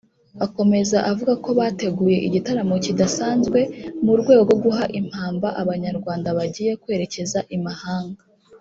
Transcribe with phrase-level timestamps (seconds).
[0.45, 3.59] Akomeza avuga ko bateguye igitaramo kidasanzwe
[4.03, 8.23] mu rwego rwo guha impamba Abanyarwanda bagiye kwerekeza i Mahanga